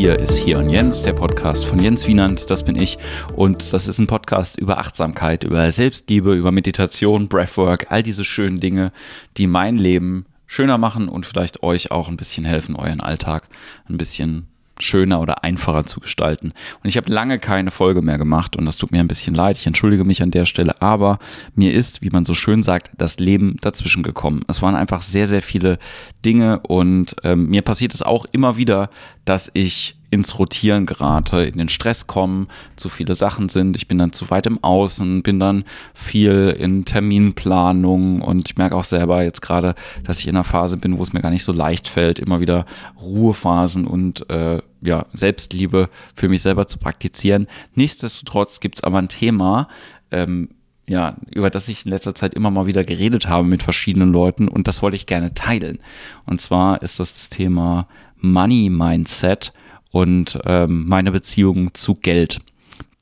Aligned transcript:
hier 0.00 0.18
ist 0.18 0.38
Hier 0.38 0.58
und 0.58 0.70
Jens, 0.70 1.02
der 1.02 1.12
Podcast 1.12 1.66
von 1.66 1.78
Jens 1.78 2.06
Wienand, 2.06 2.50
das 2.50 2.62
bin 2.62 2.74
ich. 2.74 2.96
Und 3.36 3.74
das 3.74 3.86
ist 3.86 3.98
ein 3.98 4.06
Podcast 4.06 4.58
über 4.58 4.78
Achtsamkeit, 4.78 5.44
über 5.44 5.70
Selbstliebe, 5.70 6.32
über 6.32 6.52
Meditation, 6.52 7.28
Breathwork, 7.28 7.88
all 7.90 8.02
diese 8.02 8.24
schönen 8.24 8.60
Dinge, 8.60 8.92
die 9.36 9.46
mein 9.46 9.76
Leben 9.76 10.24
schöner 10.46 10.78
machen 10.78 11.06
und 11.10 11.26
vielleicht 11.26 11.62
euch 11.62 11.90
auch 11.90 12.08
ein 12.08 12.16
bisschen 12.16 12.46
helfen, 12.46 12.76
euren 12.76 13.02
Alltag 13.02 13.46
ein 13.90 13.98
bisschen 13.98 14.46
schöner 14.80 15.20
oder 15.20 15.44
einfacher 15.44 15.84
zu 15.84 16.00
gestalten. 16.00 16.52
Und 16.82 16.88
ich 16.88 16.96
habe 16.96 17.12
lange 17.12 17.38
keine 17.38 17.70
Folge 17.70 18.02
mehr 18.02 18.18
gemacht 18.18 18.56
und 18.56 18.64
das 18.66 18.76
tut 18.76 18.92
mir 18.92 19.00
ein 19.00 19.08
bisschen 19.08 19.34
leid. 19.34 19.56
Ich 19.56 19.66
entschuldige 19.66 20.04
mich 20.04 20.22
an 20.22 20.30
der 20.30 20.46
Stelle, 20.46 20.80
aber 20.80 21.18
mir 21.54 21.72
ist, 21.72 22.02
wie 22.02 22.10
man 22.10 22.24
so 22.24 22.34
schön 22.34 22.62
sagt, 22.62 22.90
das 22.98 23.18
Leben 23.18 23.56
dazwischen 23.60 24.02
gekommen. 24.02 24.42
Es 24.48 24.62
waren 24.62 24.74
einfach 24.74 25.02
sehr, 25.02 25.26
sehr 25.26 25.42
viele 25.42 25.78
Dinge 26.24 26.60
und 26.60 27.16
ähm, 27.24 27.48
mir 27.48 27.62
passiert 27.62 27.94
es 27.94 28.02
auch 28.02 28.26
immer 28.32 28.56
wieder, 28.56 28.90
dass 29.24 29.50
ich 29.54 29.96
ins 30.10 30.38
Rotieren 30.38 30.86
gerate, 30.86 31.42
in 31.44 31.56
den 31.56 31.68
Stress 31.68 32.06
komme, 32.06 32.48
zu 32.76 32.88
viele 32.88 33.14
Sachen 33.14 33.48
sind, 33.48 33.76
ich 33.76 33.86
bin 33.86 33.98
dann 33.98 34.12
zu 34.12 34.28
weit 34.30 34.46
im 34.46 34.62
Außen, 34.62 35.22
bin 35.22 35.38
dann 35.38 35.64
viel 35.94 36.54
in 36.58 36.84
Terminplanung 36.84 38.20
und 38.20 38.48
ich 38.48 38.56
merke 38.56 38.74
auch 38.74 38.84
selber 38.84 39.22
jetzt 39.22 39.40
gerade, 39.40 39.74
dass 40.02 40.18
ich 40.18 40.26
in 40.26 40.34
einer 40.34 40.44
Phase 40.44 40.76
bin, 40.76 40.98
wo 40.98 41.02
es 41.02 41.12
mir 41.12 41.20
gar 41.20 41.30
nicht 41.30 41.44
so 41.44 41.52
leicht 41.52 41.88
fällt, 41.88 42.18
immer 42.18 42.40
wieder 42.40 42.66
Ruhephasen 43.00 43.86
und 43.86 44.28
äh, 44.30 44.60
ja, 44.82 45.06
Selbstliebe 45.12 45.88
für 46.14 46.28
mich 46.28 46.42
selber 46.42 46.66
zu 46.66 46.78
praktizieren. 46.78 47.46
Nichtsdestotrotz 47.74 48.60
gibt 48.60 48.76
es 48.76 48.84
aber 48.84 48.98
ein 48.98 49.08
Thema, 49.08 49.68
ähm, 50.10 50.50
ja, 50.88 51.16
über 51.30 51.50
das 51.50 51.68
ich 51.68 51.84
in 51.84 51.92
letzter 51.92 52.14
Zeit 52.16 52.34
immer 52.34 52.50
mal 52.50 52.66
wieder 52.66 52.82
geredet 52.82 53.28
habe 53.28 53.46
mit 53.46 53.62
verschiedenen 53.62 54.10
Leuten 54.10 54.48
und 54.48 54.66
das 54.66 54.82
wollte 54.82 54.96
ich 54.96 55.06
gerne 55.06 55.34
teilen. 55.34 55.78
Und 56.26 56.40
zwar 56.40 56.82
ist 56.82 56.98
das 56.98 57.14
das 57.14 57.28
Thema 57.28 57.86
Money 58.16 58.70
Mindset 58.70 59.52
und 59.92 60.38
ähm, 60.44 60.88
meine 60.88 61.12
Beziehung 61.12 61.74
zu 61.74 61.94
Geld. 61.94 62.40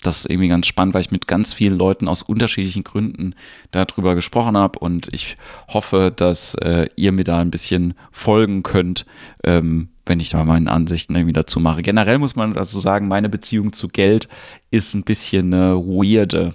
Das 0.03 0.19
ist 0.19 0.31
irgendwie 0.31 0.49
ganz 0.49 0.67
spannend, 0.67 0.95
weil 0.95 1.01
ich 1.01 1.11
mit 1.11 1.27
ganz 1.27 1.55
vielen 1.55 1.77
Leuten 1.77 2.09
aus 2.09 2.23
unterschiedlichen 2.23 2.84
Gründen 2.84 3.34
darüber 3.71 4.15
gesprochen 4.15 4.56
habe 4.56 4.79
und 4.79 5.09
ich 5.12 5.37
hoffe, 5.69 6.12
dass 6.15 6.55
äh, 6.56 6.89
ihr 6.95 7.12
mir 7.12 7.25
da 7.25 7.39
ein 7.41 7.51
bisschen 7.51 7.95
folgen 8.12 8.62
könnt, 8.62 9.06
ähm, 9.45 9.89
wenn 10.09 10.20
ich 10.20 10.31
da 10.31 10.45
meine 10.45 10.70
Ansichten 10.70 11.14
irgendwie 11.14 11.33
dazu 11.33 11.61
mache. 11.61 11.83
Generell 11.83 12.19
muss 12.19 12.37
man 12.37 12.53
dazu 12.53 12.81
sagen, 12.81 13.09
meine 13.09 13.28
Beziehung 13.28 13.73
zu 13.73 13.89
Geld 13.89 14.28
ist 14.70 14.95
ein 14.95 15.05
bisschen 15.05 15.53
eine 15.53 15.77
weirde 15.77 16.55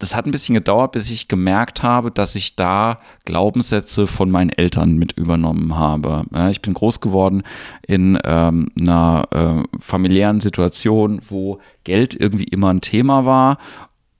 das 0.00 0.16
hat 0.16 0.26
ein 0.26 0.32
bisschen 0.32 0.54
gedauert, 0.54 0.92
bis 0.92 1.10
ich 1.10 1.28
gemerkt 1.28 1.82
habe, 1.82 2.10
dass 2.10 2.34
ich 2.34 2.56
da 2.56 2.98
Glaubenssätze 3.26 4.06
von 4.06 4.30
meinen 4.30 4.48
Eltern 4.48 4.96
mit 4.96 5.12
übernommen 5.12 5.76
habe. 5.76 6.24
Ich 6.50 6.62
bin 6.62 6.72
groß 6.72 7.00
geworden 7.00 7.42
in 7.86 8.18
ähm, 8.24 8.70
einer 8.80 9.28
äh, 9.30 9.78
familiären 9.78 10.40
Situation, 10.40 11.20
wo 11.28 11.60
Geld 11.84 12.18
irgendwie 12.18 12.44
immer 12.44 12.70
ein 12.70 12.80
Thema 12.80 13.26
war 13.26 13.58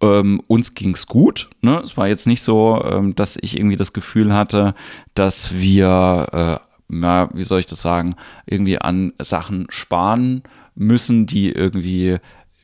ähm, 0.03 0.41
uns 0.47 0.75
ging's 0.75 1.07
gut. 1.07 1.51
Ne? 1.61 1.81
Es 1.85 1.97
war 1.97 2.09
jetzt 2.09 2.27
nicht 2.27 2.43
so, 2.43 2.83
ähm, 2.85 3.15
dass 3.15 3.37
ich 3.41 3.57
irgendwie 3.57 3.77
das 3.77 3.93
Gefühl 3.93 4.35
hatte, 4.35 4.75
dass 5.15 5.55
wir, 5.55 6.27
äh, 6.33 6.70
ja, 6.91 7.31
wie 7.33 7.45
soll 7.45 7.61
ich 7.61 7.67
das 7.67 7.83
sagen, 7.83 8.17
irgendwie 8.47 8.81
an 8.81 9.13
Sachen 9.21 9.67
sparen 9.71 10.43
müssen, 10.75 11.27
die 11.27 11.51
irgendwie 11.51 12.19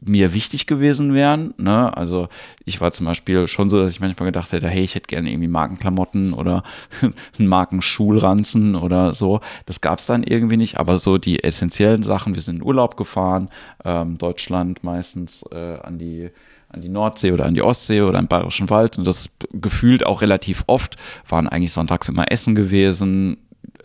mir 0.05 0.35
wichtig 0.35 0.67
gewesen 0.67 1.15
wären. 1.15 1.55
Ne? 1.57 1.97
Also 1.97 2.29
ich 2.65 2.81
war 2.81 2.93
zum 2.93 3.07
Beispiel 3.07 3.49
schon 3.49 3.69
so, 3.69 3.81
dass 3.81 3.93
ich 3.93 4.01
manchmal 4.01 4.27
gedacht 4.27 4.53
hätte, 4.53 4.69
hey, 4.69 4.83
ich 4.83 4.95
hätte 4.95 5.07
gerne 5.07 5.31
irgendwie 5.31 5.49
Markenklamotten 5.49 6.33
oder 6.33 6.63
einen 7.39 7.49
Markenschulranzen 7.49 8.75
oder 8.75 9.15
so. 9.15 9.41
Das 9.65 9.81
gab 9.81 9.99
es 9.99 10.07
dann 10.07 10.23
irgendwie 10.23 10.57
nicht, 10.57 10.79
aber 10.79 10.99
so 10.99 11.19
die 11.19 11.43
essentiellen 11.43 12.03
Sachen, 12.03 12.35
wir 12.35 12.43
sind 12.43 12.57
in 12.57 12.63
Urlaub 12.63 12.97
gefahren, 12.97 13.49
ähm, 13.85 14.19
Deutschland 14.19 14.85
meistens 14.85 15.45
äh, 15.51 15.79
an 15.83 15.99
die 15.99 16.31
an 16.69 16.83
die 16.83 16.89
Nordsee 16.89 17.31
oder 17.31 17.47
an 17.47 17.55
die 17.55 17.63
Ostsee 17.63 18.03
oder 18.03 18.19
im 18.19 18.27
Bayerischen 18.27 18.69
Wald 18.71 18.99
und 18.99 19.07
das 19.07 19.31
gefühlt 19.53 20.05
auch 20.05 20.21
relativ 20.21 20.65
oft, 20.67 20.97
waren 21.29 21.49
eigentlich 21.49 21.73
sonntags 21.73 22.09
immer 22.09 22.31
Essen 22.33 22.57
gewesen, 22.57 23.37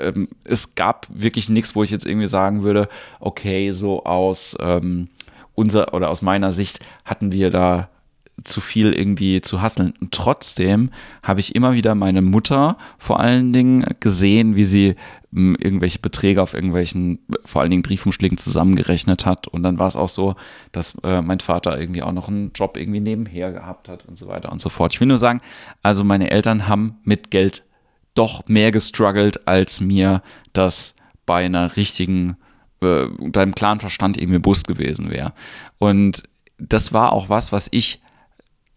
ähm, 0.01 0.29
es 0.43 0.75
gab 0.75 1.07
wirklich 1.09 1.49
nichts, 1.49 1.75
wo 1.75 1.83
ich 1.83 1.91
jetzt 1.91 2.05
irgendwie 2.05 2.27
sagen 2.27 2.63
würde, 2.63 2.89
okay, 3.19 3.71
so 3.71 4.03
aus 4.03 4.55
ähm, 4.59 5.09
unser 5.55 5.93
oder 5.93 6.09
aus 6.09 6.21
meiner 6.21 6.51
Sicht 6.51 6.79
hatten 7.05 7.31
wir 7.31 7.51
da 7.51 7.89
zu 8.43 8.61
viel 8.61 8.93
irgendwie 8.93 9.41
zu 9.41 9.61
hasseln. 9.61 9.93
Und 10.01 10.11
trotzdem 10.13 10.91
habe 11.23 11.39
ich 11.39 11.55
immer 11.55 11.73
wieder 11.73 11.95
meine 11.95 12.21
Mutter 12.21 12.77
vor 12.97 13.19
allen 13.19 13.53
Dingen 13.53 13.85
gesehen, 13.99 14.55
wie 14.55 14.65
sie 14.65 14.95
irgendwelche 15.33 15.99
Beträge 15.99 16.41
auf 16.41 16.53
irgendwelchen, 16.53 17.19
vor 17.45 17.61
allen 17.61 17.71
Dingen 17.71 17.83
Briefumschlägen 17.83 18.37
zusammengerechnet 18.37 19.25
hat. 19.25 19.47
Und 19.47 19.63
dann 19.63 19.79
war 19.79 19.87
es 19.87 19.95
auch 19.95 20.09
so, 20.09 20.35
dass 20.73 20.95
äh, 21.03 21.21
mein 21.21 21.39
Vater 21.39 21.79
irgendwie 21.79 22.03
auch 22.03 22.11
noch 22.11 22.27
einen 22.27 22.51
Job 22.53 22.75
irgendwie 22.75 22.99
nebenher 22.99 23.53
gehabt 23.53 23.87
hat 23.87 24.05
und 24.05 24.17
so 24.17 24.27
weiter 24.27 24.51
und 24.51 24.59
so 24.59 24.69
fort. 24.69 24.93
Ich 24.93 24.99
will 24.99 25.07
nur 25.07 25.17
sagen, 25.17 25.39
also 25.83 26.03
meine 26.03 26.31
Eltern 26.31 26.67
haben 26.67 26.97
mit 27.03 27.31
Geld 27.31 27.63
doch 28.13 28.47
mehr 28.47 28.71
gestruggelt, 28.71 29.47
als 29.47 29.79
mir 29.79 30.21
das 30.53 30.95
bei 31.25 31.45
einer 31.45 31.75
richtigen 31.75 32.37
äh, 32.81 33.05
beim 33.19 33.53
klaren 33.55 33.79
Verstand 33.79 34.17
irgendwie 34.17 34.39
bewusst 34.39 34.67
gewesen 34.67 35.11
wäre. 35.11 35.33
Und 35.77 36.23
das 36.57 36.93
war 36.93 37.13
auch 37.13 37.29
was, 37.29 37.51
was 37.51 37.67
ich 37.71 38.01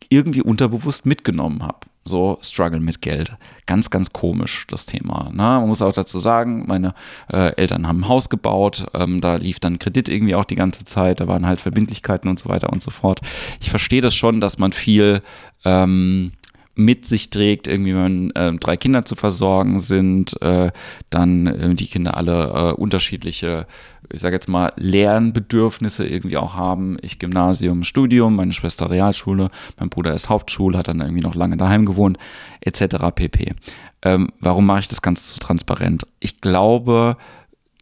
irgendwie 0.08 0.42
unterbewusst 0.42 1.06
mitgenommen 1.06 1.62
habe. 1.62 1.80
So 2.04 2.38
Struggle 2.42 2.80
mit 2.80 3.00
Geld. 3.00 3.34
Ganz, 3.64 3.88
ganz 3.88 4.12
komisch, 4.12 4.66
das 4.68 4.84
Thema. 4.84 5.30
Ne? 5.30 5.42
Man 5.42 5.68
muss 5.68 5.80
auch 5.80 5.94
dazu 5.94 6.18
sagen, 6.18 6.66
meine 6.66 6.92
äh, 7.32 7.56
Eltern 7.56 7.88
haben 7.88 8.00
ein 8.00 8.08
Haus 8.08 8.28
gebaut, 8.28 8.86
ähm, 8.92 9.22
da 9.22 9.36
lief 9.36 9.58
dann 9.58 9.78
Kredit 9.78 10.10
irgendwie 10.10 10.34
auch 10.34 10.44
die 10.44 10.54
ganze 10.54 10.84
Zeit, 10.84 11.20
da 11.20 11.28
waren 11.28 11.46
halt 11.46 11.60
Verbindlichkeiten 11.60 12.28
und 12.28 12.38
so 12.38 12.50
weiter 12.50 12.70
und 12.70 12.82
so 12.82 12.90
fort. 12.90 13.22
Ich 13.60 13.70
verstehe 13.70 14.02
das 14.02 14.14
schon, 14.14 14.42
dass 14.42 14.58
man 14.58 14.72
viel 14.72 15.22
ähm, 15.64 16.32
mit 16.74 17.04
sich 17.04 17.30
trägt, 17.30 17.68
irgendwie 17.68 17.94
wenn 17.94 18.30
äh, 18.32 18.52
drei 18.54 18.76
Kinder 18.76 19.04
zu 19.04 19.14
versorgen 19.14 19.78
sind, 19.78 20.40
äh, 20.42 20.72
dann 21.10 21.46
äh, 21.46 21.74
die 21.74 21.86
Kinder 21.86 22.16
alle 22.16 22.46
äh, 22.48 22.72
unterschiedliche, 22.72 23.66
ich 24.12 24.20
sage 24.20 24.34
jetzt 24.34 24.48
mal, 24.48 24.72
Lernbedürfnisse 24.76 26.06
irgendwie 26.06 26.36
auch 26.36 26.54
haben. 26.54 26.96
Ich 27.02 27.18
Gymnasium, 27.18 27.84
Studium, 27.84 28.36
meine 28.36 28.52
Schwester 28.52 28.90
Realschule, 28.90 29.50
mein 29.78 29.88
Bruder 29.88 30.14
ist 30.14 30.28
Hauptschule, 30.28 30.78
hat 30.78 30.88
dann 30.88 31.00
irgendwie 31.00 31.22
noch 31.22 31.36
lange 31.36 31.56
daheim 31.56 31.86
gewohnt, 31.86 32.18
etc. 32.60 32.96
pp. 33.14 33.54
Ähm, 34.02 34.30
warum 34.40 34.66
mache 34.66 34.80
ich 34.80 34.88
das 34.88 35.00
ganz 35.00 35.28
so 35.32 35.38
transparent? 35.38 36.06
Ich 36.18 36.40
glaube, 36.40 37.16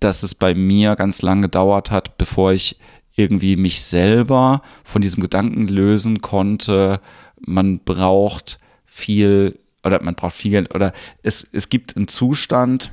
dass 0.00 0.22
es 0.22 0.34
bei 0.34 0.54
mir 0.54 0.96
ganz 0.96 1.22
lange 1.22 1.42
gedauert 1.42 1.90
hat, 1.90 2.18
bevor 2.18 2.52
ich 2.52 2.78
irgendwie 3.14 3.56
mich 3.56 3.82
selber 3.82 4.62
von 4.84 5.02
diesem 5.02 5.22
Gedanken 5.22 5.68
lösen 5.68 6.20
konnte, 6.20 7.00
man 7.40 7.80
braucht 7.80 8.58
viel 8.92 9.58
oder 9.82 10.02
man 10.02 10.14
braucht 10.14 10.36
viel 10.36 10.50
Geld 10.50 10.74
oder 10.74 10.92
es, 11.22 11.48
es 11.50 11.70
gibt 11.70 11.96
einen 11.96 12.08
Zustand, 12.08 12.92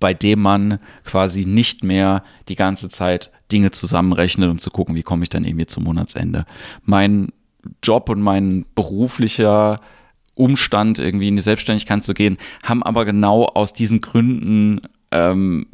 bei 0.00 0.14
dem 0.14 0.40
man 0.40 0.78
quasi 1.04 1.44
nicht 1.44 1.84
mehr 1.84 2.22
die 2.48 2.54
ganze 2.54 2.88
Zeit 2.88 3.30
Dinge 3.50 3.72
zusammenrechnet, 3.72 4.48
um 4.48 4.58
zu 4.58 4.70
gucken, 4.70 4.94
wie 4.94 5.02
komme 5.02 5.24
ich 5.24 5.28
dann 5.28 5.44
irgendwie 5.44 5.66
zum 5.66 5.84
Monatsende. 5.84 6.46
Mein 6.82 7.28
Job 7.82 8.08
und 8.08 8.20
mein 8.20 8.64
beruflicher 8.74 9.80
Umstand, 10.34 10.98
irgendwie 10.98 11.28
in 11.28 11.36
die 11.36 11.42
Selbstständigkeit 11.42 12.04
zu 12.04 12.14
gehen, 12.14 12.38
haben 12.62 12.82
aber 12.82 13.04
genau 13.04 13.44
aus 13.44 13.72
diesen 13.72 14.00
Gründen 14.00 14.80
ähm, 15.10 15.66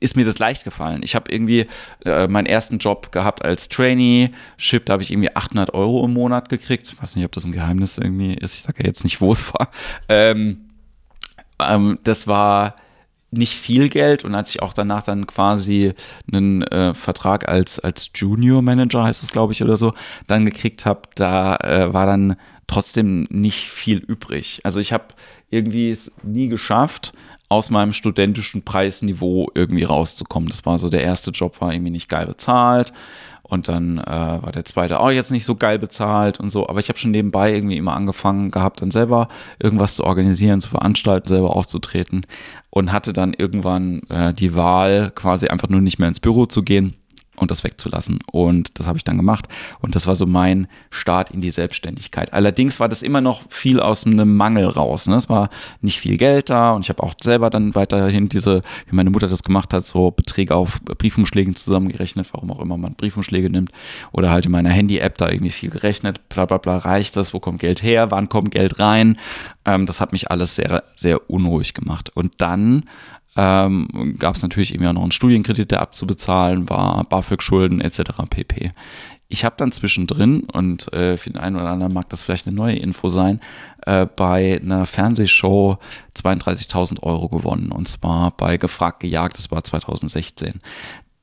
ist 0.00 0.16
mir 0.16 0.24
das 0.24 0.38
leicht 0.38 0.64
gefallen. 0.64 1.00
Ich 1.02 1.14
habe 1.14 1.30
irgendwie 1.32 1.66
äh, 2.04 2.28
meinen 2.28 2.46
ersten 2.46 2.78
Job 2.78 3.12
gehabt 3.12 3.44
als 3.44 3.68
Trainee, 3.68 4.30
Ship, 4.56 4.84
da 4.84 4.94
habe 4.94 5.02
ich 5.02 5.10
irgendwie 5.10 5.34
800 5.34 5.74
Euro 5.74 6.04
im 6.04 6.12
Monat 6.12 6.48
gekriegt. 6.48 6.86
Ich 6.92 7.00
weiß 7.00 7.16
nicht, 7.16 7.24
ob 7.24 7.32
das 7.32 7.44
ein 7.44 7.52
Geheimnis 7.52 7.98
irgendwie 7.98 8.34
ist. 8.34 8.54
Ich 8.54 8.62
sage 8.62 8.82
ja 8.82 8.86
jetzt 8.86 9.04
nicht, 9.04 9.20
wo 9.20 9.32
es 9.32 9.52
war. 9.52 9.70
Ähm, 10.08 10.70
ähm, 11.58 11.98
das 12.04 12.26
war 12.26 12.76
nicht 13.30 13.54
viel 13.54 13.88
Geld 13.88 14.24
und 14.24 14.34
als 14.34 14.50
ich 14.50 14.62
auch 14.62 14.72
danach 14.72 15.02
dann 15.02 15.26
quasi 15.26 15.92
einen 16.32 16.62
äh, 16.62 16.94
Vertrag 16.94 17.48
als, 17.48 17.78
als 17.80 18.10
Junior 18.14 18.62
Manager, 18.62 19.04
heißt 19.04 19.22
es 19.22 19.30
glaube 19.30 19.52
ich 19.52 19.62
oder 19.62 19.76
so, 19.76 19.94
dann 20.26 20.46
gekriegt 20.46 20.86
habe, 20.86 21.02
da 21.16 21.56
äh, 21.56 21.92
war 21.92 22.06
dann 22.06 22.36
trotzdem 22.66 23.26
nicht 23.30 23.68
viel 23.68 23.98
übrig. 23.98 24.60
Also 24.64 24.80
ich 24.80 24.92
habe 24.92 25.06
irgendwie 25.50 25.90
es 25.90 26.10
nie 26.22 26.48
geschafft, 26.48 27.12
aus 27.48 27.70
meinem 27.70 27.92
studentischen 27.92 28.62
Preisniveau 28.62 29.50
irgendwie 29.54 29.84
rauszukommen. 29.84 30.48
Das 30.48 30.66
war 30.66 30.78
so 30.78 30.88
der 30.88 31.02
erste 31.02 31.30
Job, 31.30 31.60
war 31.60 31.72
irgendwie 31.72 31.92
nicht 31.92 32.08
geil 32.08 32.26
bezahlt. 32.26 32.92
Und 33.42 33.68
dann 33.68 33.98
äh, 33.98 34.06
war 34.06 34.50
der 34.50 34.64
zweite 34.64 34.98
auch 34.98 35.10
jetzt 35.10 35.30
nicht 35.30 35.44
so 35.44 35.54
geil 35.54 35.78
bezahlt 35.78 36.40
und 36.40 36.50
so. 36.50 36.68
Aber 36.68 36.80
ich 36.80 36.88
habe 36.88 36.98
schon 36.98 37.12
nebenbei 37.12 37.54
irgendwie 37.54 37.76
immer 37.76 37.94
angefangen 37.94 38.50
gehabt, 38.50 38.82
dann 38.82 38.90
selber 38.90 39.28
irgendwas 39.60 39.94
zu 39.94 40.02
organisieren, 40.02 40.60
zu 40.60 40.70
veranstalten, 40.70 41.28
selber 41.28 41.54
aufzutreten. 41.54 42.26
Und 42.70 42.90
hatte 42.90 43.12
dann 43.12 43.32
irgendwann 43.32 44.02
äh, 44.08 44.34
die 44.34 44.56
Wahl, 44.56 45.12
quasi 45.14 45.46
einfach 45.46 45.68
nur 45.68 45.80
nicht 45.80 46.00
mehr 46.00 46.08
ins 46.08 46.20
Büro 46.20 46.46
zu 46.46 46.64
gehen 46.64 46.96
und 47.36 47.50
das 47.50 47.64
wegzulassen. 47.64 48.18
Und 48.30 48.78
das 48.78 48.86
habe 48.86 48.98
ich 48.98 49.04
dann 49.04 49.16
gemacht. 49.16 49.46
Und 49.80 49.94
das 49.94 50.06
war 50.06 50.14
so 50.14 50.26
mein 50.26 50.68
Start 50.90 51.30
in 51.30 51.40
die 51.40 51.50
Selbstständigkeit. 51.50 52.32
Allerdings 52.32 52.80
war 52.80 52.88
das 52.88 53.02
immer 53.02 53.20
noch 53.20 53.42
viel 53.48 53.80
aus 53.80 54.06
einem 54.06 54.36
Mangel 54.36 54.66
raus. 54.66 55.06
Ne? 55.06 55.16
Es 55.16 55.28
war 55.28 55.50
nicht 55.80 56.00
viel 56.00 56.16
Geld 56.16 56.50
da 56.50 56.72
und 56.72 56.82
ich 56.82 56.88
habe 56.88 57.02
auch 57.02 57.14
selber 57.22 57.50
dann 57.50 57.74
weiterhin 57.74 58.28
diese, 58.28 58.62
wie 58.88 58.96
meine 58.96 59.10
Mutter 59.10 59.28
das 59.28 59.42
gemacht 59.42 59.72
hat, 59.72 59.86
so 59.86 60.10
Beträge 60.10 60.54
auf 60.54 60.80
Briefumschlägen 60.82 61.54
zusammengerechnet, 61.54 62.28
warum 62.32 62.50
auch 62.50 62.60
immer 62.60 62.76
man 62.76 62.94
Briefumschläge 62.94 63.50
nimmt. 63.50 63.70
Oder 64.12 64.30
halt 64.30 64.46
in 64.46 64.52
meiner 64.52 64.70
Handy-App 64.70 65.18
da 65.18 65.28
irgendwie 65.28 65.52
viel 65.52 65.70
gerechnet. 65.70 66.28
Bla 66.28 66.46
bla 66.46 66.58
bla, 66.58 66.78
reicht 66.78 67.16
das? 67.16 67.34
Wo 67.34 67.40
kommt 67.40 67.60
Geld 67.60 67.82
her? 67.82 68.10
Wann 68.10 68.28
kommt 68.28 68.50
Geld 68.50 68.78
rein? 68.78 69.18
Ähm, 69.64 69.86
das 69.86 70.00
hat 70.00 70.12
mich 70.12 70.30
alles 70.30 70.56
sehr, 70.56 70.84
sehr 70.96 71.30
unruhig 71.30 71.74
gemacht. 71.74 72.10
Und 72.14 72.34
dann 72.38 72.84
ähm, 73.36 74.16
gab 74.18 74.34
es 74.34 74.42
natürlich 74.42 74.72
irgendwie 74.72 74.88
auch 74.88 74.94
noch 74.94 75.02
einen 75.02 75.12
Studienkredit, 75.12 75.70
der 75.70 75.80
abzubezahlen 75.80 76.68
war, 76.68 77.04
BAföG-Schulden 77.04 77.80
etc. 77.80 78.00
pp. 78.28 78.72
Ich 79.28 79.44
habe 79.44 79.56
dann 79.58 79.72
zwischendrin, 79.72 80.44
und 80.52 80.92
äh, 80.92 81.16
für 81.16 81.30
den 81.30 81.40
einen 81.40 81.56
oder 81.56 81.70
anderen 81.70 81.92
mag 81.92 82.08
das 82.08 82.22
vielleicht 82.22 82.46
eine 82.46 82.54
neue 82.54 82.76
Info 82.76 83.08
sein, 83.08 83.40
äh, 83.82 84.06
bei 84.06 84.60
einer 84.62 84.86
Fernsehshow 84.86 85.78
32.000 86.16 87.02
Euro 87.02 87.28
gewonnen. 87.28 87.72
Und 87.72 87.88
zwar 87.88 88.30
bei 88.30 88.56
Gefragt 88.56 89.00
gejagt, 89.00 89.36
das 89.36 89.50
war 89.50 89.64
2016 89.64 90.60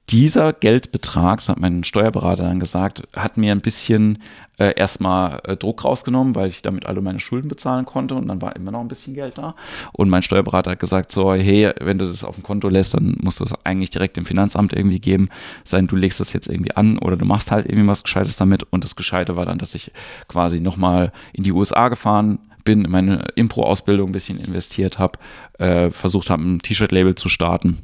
dieser 0.09 0.53
Geldbetrag, 0.53 1.39
das 1.39 1.49
hat 1.49 1.59
mein 1.59 1.83
Steuerberater 1.83 2.43
dann 2.43 2.59
gesagt, 2.59 3.03
hat 3.15 3.37
mir 3.37 3.51
ein 3.51 3.61
bisschen 3.61 4.19
äh, 4.59 4.73
erstmal 4.75 5.41
äh, 5.45 5.55
Druck 5.55 5.83
rausgenommen, 5.85 6.35
weil 6.35 6.49
ich 6.49 6.61
damit 6.61 6.85
alle 6.85 7.01
meine 7.01 7.19
Schulden 7.19 7.47
bezahlen 7.47 7.85
konnte 7.85 8.15
und 8.15 8.27
dann 8.27 8.41
war 8.41 8.55
immer 8.55 8.71
noch 8.71 8.81
ein 8.81 8.89
bisschen 8.89 9.13
Geld 9.13 9.37
da. 9.37 9.55
Und 9.93 10.09
mein 10.09 10.21
Steuerberater 10.21 10.71
hat 10.71 10.79
gesagt, 10.79 11.11
so, 11.11 11.33
hey, 11.33 11.71
wenn 11.79 11.97
du 11.97 12.07
das 12.07 12.23
auf 12.23 12.35
dem 12.35 12.43
Konto 12.43 12.69
lässt, 12.69 12.93
dann 12.93 13.15
musst 13.21 13.39
du 13.39 13.45
das 13.45 13.53
eigentlich 13.65 13.89
direkt 13.89 14.17
dem 14.17 14.25
Finanzamt 14.25 14.73
irgendwie 14.73 14.99
geben, 14.99 15.29
sein, 15.63 15.87
du 15.87 15.95
legst 15.95 16.19
das 16.19 16.33
jetzt 16.33 16.49
irgendwie 16.49 16.75
an 16.75 16.97
oder 16.97 17.15
du 17.15 17.25
machst 17.25 17.51
halt 17.51 17.65
irgendwie 17.65 17.87
was 17.87 18.03
Gescheites 18.03 18.35
damit. 18.35 18.63
Und 18.71 18.83
das 18.83 18.95
Gescheite 18.95 19.35
war 19.35 19.45
dann, 19.45 19.57
dass 19.57 19.73
ich 19.73 19.91
quasi 20.27 20.59
nochmal 20.59 21.11
in 21.31 21.43
die 21.43 21.53
USA 21.53 21.87
gefahren 21.87 22.39
bin, 22.63 22.85
in 22.85 22.91
meine 22.91 23.25
Impro-Ausbildung 23.35 24.09
ein 24.09 24.13
bisschen 24.13 24.39
investiert 24.39 24.99
habe, 24.99 25.19
äh, 25.59 25.91
versucht 25.91 26.29
habe, 26.29 26.43
ein 26.43 26.59
T-Shirt-Label 26.59 27.15
zu 27.15 27.29
starten, 27.29 27.79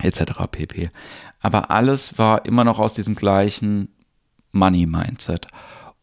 etc. 0.00 0.22
pp. 0.50 0.90
Aber 1.40 1.70
alles 1.70 2.18
war 2.18 2.44
immer 2.46 2.64
noch 2.64 2.78
aus 2.78 2.94
diesem 2.94 3.14
gleichen 3.14 3.88
Money-Mindset. 4.52 5.46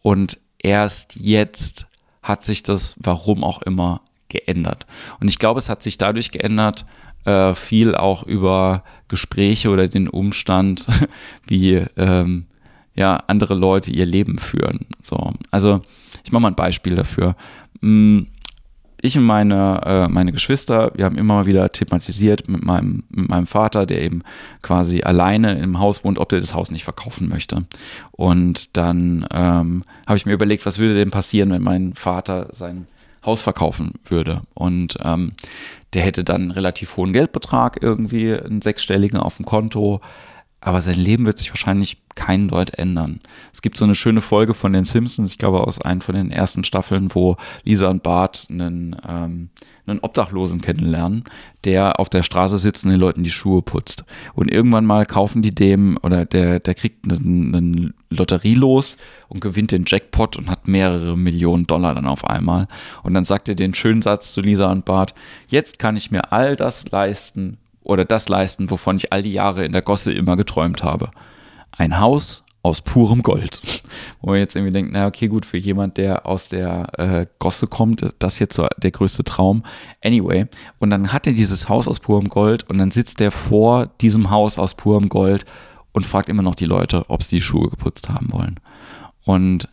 Und 0.01 0.39
erst 0.57 1.15
jetzt 1.15 1.87
hat 2.21 2.43
sich 2.43 2.63
das, 2.63 2.95
warum 2.99 3.43
auch 3.43 3.61
immer, 3.61 4.01
geändert. 4.27 4.85
Und 5.19 5.27
ich 5.27 5.39
glaube, 5.39 5.59
es 5.59 5.69
hat 5.69 5.81
sich 5.81 5.97
dadurch 5.97 6.31
geändert, 6.31 6.85
äh, 7.25 7.53
viel 7.55 7.95
auch 7.95 8.23
über 8.23 8.83
Gespräche 9.07 9.69
oder 9.69 9.87
den 9.87 10.07
Umstand, 10.07 10.85
wie 11.47 11.83
ähm, 11.97 12.45
ja, 12.95 13.15
andere 13.27 13.55
Leute 13.55 13.91
ihr 13.91 14.05
Leben 14.05 14.39
führen. 14.39 14.85
So, 15.01 15.33
also 15.51 15.81
ich 16.23 16.31
mache 16.31 16.41
mal 16.41 16.49
ein 16.49 16.55
Beispiel 16.55 16.95
dafür. 16.95 17.35
Hm, 17.81 18.27
ich 19.01 19.17
und 19.17 19.25
meine, 19.25 19.81
äh, 19.85 20.07
meine 20.07 20.31
Geschwister, 20.31 20.91
wir 20.95 21.05
haben 21.05 21.17
immer 21.17 21.35
mal 21.35 21.45
wieder 21.45 21.71
thematisiert 21.71 22.47
mit 22.47 22.63
meinem, 22.63 23.03
mit 23.09 23.29
meinem 23.29 23.47
Vater, 23.47 23.85
der 23.85 24.01
eben 24.01 24.23
quasi 24.61 25.01
alleine 25.01 25.57
im 25.59 25.79
Haus 25.79 26.03
wohnt, 26.03 26.19
ob 26.19 26.31
er 26.31 26.39
das 26.39 26.53
Haus 26.53 26.71
nicht 26.71 26.83
verkaufen 26.83 27.29
möchte. 27.29 27.65
Und 28.11 28.75
dann 28.77 29.25
ähm, 29.31 29.83
habe 30.07 30.17
ich 30.17 30.25
mir 30.25 30.33
überlegt, 30.33 30.65
was 30.65 30.79
würde 30.79 30.95
denn 30.95 31.11
passieren, 31.11 31.51
wenn 31.51 31.63
mein 31.63 31.93
Vater 31.93 32.47
sein 32.51 32.87
Haus 33.25 33.41
verkaufen 33.41 33.93
würde. 34.05 34.41
Und 34.53 34.97
ähm, 35.03 35.33
der 35.93 36.03
hätte 36.03 36.23
dann 36.23 36.43
einen 36.43 36.51
relativ 36.51 36.97
hohen 36.97 37.13
Geldbetrag, 37.13 37.81
irgendwie 37.81 38.33
einen 38.33 38.61
sechsstelligen 38.61 39.19
auf 39.19 39.37
dem 39.37 39.45
Konto, 39.45 40.01
aber 40.61 40.81
sein 40.81 40.99
Leben 40.99 41.25
wird 41.25 41.39
sich 41.39 41.51
wahrscheinlich 41.51 41.97
keinen 42.15 42.49
Deut 42.49 42.71
ändern. 42.71 43.21
Es 43.53 43.61
gibt 43.61 43.77
so 43.77 43.85
eine 43.85 43.95
schöne 43.95 44.19
Folge 44.19 44.53
von 44.53 44.73
den 44.73 44.83
Simpsons, 44.83 45.31
ich 45.31 45.37
glaube 45.37 45.65
aus 45.65 45.81
einem 45.81 46.01
von 46.01 46.15
den 46.15 46.31
ersten 46.31 46.65
Staffeln, 46.65 47.15
wo 47.15 47.37
Lisa 47.63 47.87
und 47.87 48.03
Bart 48.03 48.47
einen, 48.49 48.97
ähm, 49.07 49.49
einen 49.87 49.99
Obdachlosen 49.99 50.59
kennenlernen, 50.59 51.23
der 51.63 51.99
auf 51.99 52.09
der 52.09 52.23
Straße 52.23 52.57
sitzt 52.57 52.83
und 52.83 52.91
den 52.91 52.99
Leuten 52.99 53.23
die 53.23 53.31
Schuhe 53.31 53.61
putzt. 53.61 54.03
Und 54.33 54.51
irgendwann 54.51 54.85
mal 54.85 55.05
kaufen 55.05 55.41
die 55.41 55.55
dem 55.55 55.97
oder 56.03 56.25
der, 56.25 56.59
der 56.59 56.75
kriegt 56.75 57.09
einen, 57.09 57.55
einen 57.55 57.93
Lotterielos 58.09 58.97
und 59.29 59.39
gewinnt 59.39 59.71
den 59.71 59.85
Jackpot 59.87 60.35
und 60.35 60.49
hat 60.49 60.67
mehrere 60.67 61.17
Millionen 61.17 61.67
Dollar 61.67 61.95
dann 61.95 62.05
auf 62.05 62.25
einmal. 62.25 62.67
Und 63.03 63.13
dann 63.13 63.23
sagt 63.23 63.47
er 63.47 63.55
den 63.55 63.73
schönen 63.73 64.01
Satz 64.01 64.33
zu 64.33 64.41
Lisa 64.41 64.69
und 64.69 64.83
Bart, 64.83 65.13
jetzt 65.47 65.79
kann 65.79 65.95
ich 65.95 66.11
mir 66.11 66.33
all 66.33 66.57
das 66.57 66.91
leisten, 66.91 67.59
oder 67.89 68.05
das 68.05 68.29
leisten, 68.29 68.69
wovon 68.69 68.97
ich 68.97 69.11
all 69.11 69.23
die 69.23 69.33
Jahre 69.33 69.65
in 69.65 69.71
der 69.71 69.81
Gosse 69.81 70.13
immer 70.13 70.37
geträumt 70.37 70.83
habe. 70.83 71.11
Ein 71.71 71.99
Haus 71.99 72.43
aus 72.61 72.81
purem 72.81 73.23
Gold. 73.23 73.61
Wo 74.21 74.31
man 74.31 74.39
jetzt 74.39 74.55
irgendwie 74.55 74.73
denkt, 74.73 74.91
na 74.93 75.07
okay, 75.07 75.27
gut, 75.27 75.45
für 75.45 75.57
jemand, 75.57 75.97
der 75.97 76.25
aus 76.25 76.49
der 76.49 76.99
äh, 76.99 77.25
Gosse 77.39 77.67
kommt, 77.67 78.05
das 78.19 78.33
ist 78.33 78.39
jetzt 78.39 78.55
so 78.55 78.67
der 78.77 78.91
größte 78.91 79.23
Traum. 79.23 79.63
Anyway, 80.03 80.45
und 80.79 80.89
dann 80.89 81.11
hat 81.13 81.25
er 81.25 81.33
dieses 81.33 81.69
Haus 81.69 81.87
aus 81.87 81.99
purem 81.99 82.29
Gold 82.29 82.69
und 82.69 82.77
dann 82.77 82.91
sitzt 82.91 83.21
er 83.21 83.31
vor 83.31 83.87
diesem 84.01 84.29
Haus 84.29 84.59
aus 84.59 84.75
purem 84.75 85.09
Gold 85.09 85.45
und 85.91 86.05
fragt 86.05 86.29
immer 86.29 86.43
noch 86.43 86.55
die 86.55 86.65
Leute, 86.65 87.09
ob 87.09 87.23
sie 87.23 87.37
die 87.37 87.41
Schuhe 87.41 87.69
geputzt 87.69 88.09
haben 88.09 88.31
wollen. 88.31 88.59
Und 89.23 89.69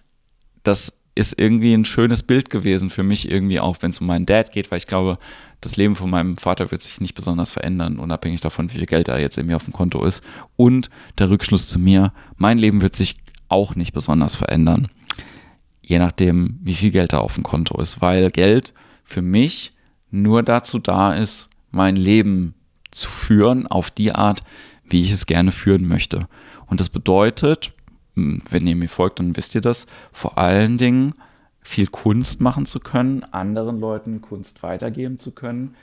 das 0.62 0.95
ist 1.16 1.40
irgendwie 1.40 1.72
ein 1.72 1.84
schönes 1.84 2.22
Bild 2.22 2.50
gewesen 2.50 2.90
für 2.90 3.02
mich 3.02 3.28
irgendwie 3.28 3.58
auch, 3.58 3.78
wenn 3.80 3.90
es 3.90 4.00
um 4.00 4.06
meinen 4.06 4.26
Dad 4.26 4.52
geht, 4.52 4.70
weil 4.70 4.78
ich 4.78 4.86
glaube, 4.86 5.18
das 5.62 5.76
Leben 5.76 5.96
von 5.96 6.10
meinem 6.10 6.36
Vater 6.36 6.70
wird 6.70 6.82
sich 6.82 7.00
nicht 7.00 7.14
besonders 7.14 7.50
verändern, 7.50 7.98
unabhängig 7.98 8.42
davon, 8.42 8.68
wie 8.70 8.74
viel 8.74 8.86
Geld 8.86 9.08
da 9.08 9.18
jetzt 9.18 9.38
irgendwie 9.38 9.56
auf 9.56 9.64
dem 9.64 9.72
Konto 9.72 10.04
ist. 10.04 10.22
Und 10.56 10.90
der 11.18 11.30
Rückschluss 11.30 11.66
zu 11.66 11.78
mir, 11.78 12.12
mein 12.36 12.58
Leben 12.58 12.82
wird 12.82 12.94
sich 12.94 13.16
auch 13.48 13.74
nicht 13.74 13.92
besonders 13.92 14.36
verändern, 14.36 14.88
je 15.80 15.98
nachdem, 15.98 16.58
wie 16.62 16.74
viel 16.74 16.90
Geld 16.90 17.14
da 17.14 17.18
auf 17.18 17.34
dem 17.34 17.44
Konto 17.44 17.80
ist, 17.80 18.02
weil 18.02 18.30
Geld 18.30 18.74
für 19.02 19.22
mich 19.22 19.72
nur 20.10 20.42
dazu 20.42 20.78
da 20.78 21.14
ist, 21.14 21.48
mein 21.70 21.96
Leben 21.96 22.54
zu 22.90 23.08
führen 23.08 23.66
auf 23.66 23.90
die 23.90 24.12
Art, 24.12 24.42
wie 24.84 25.02
ich 25.02 25.12
es 25.12 25.26
gerne 25.26 25.52
führen 25.52 25.88
möchte. 25.88 26.28
Und 26.66 26.80
das 26.80 26.90
bedeutet, 26.90 27.72
wenn 28.16 28.66
ihr 28.66 28.76
mir 28.76 28.88
folgt, 28.88 29.18
dann 29.18 29.36
wisst 29.36 29.54
ihr 29.54 29.60
das, 29.60 29.86
vor 30.10 30.38
allen 30.38 30.78
Dingen 30.78 31.14
viel 31.60 31.86
Kunst 31.86 32.40
machen 32.40 32.64
zu 32.64 32.80
können, 32.80 33.24
anderen 33.32 33.78
Leuten 33.78 34.20
Kunst 34.20 34.62
weitergeben 34.62 35.18
zu 35.18 35.32
können 35.32 35.74